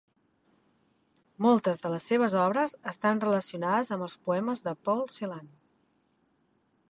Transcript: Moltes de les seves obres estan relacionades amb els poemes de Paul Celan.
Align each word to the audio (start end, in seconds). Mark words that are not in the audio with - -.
Moltes 1.45 1.81
de 1.83 1.91
les 1.95 2.07
seves 2.11 2.37
obres 2.45 2.73
estan 2.93 3.21
relacionades 3.25 3.93
amb 3.97 4.05
els 4.07 4.17
poemes 4.29 4.67
de 4.69 4.75
Paul 4.87 5.03
Celan. 5.17 5.53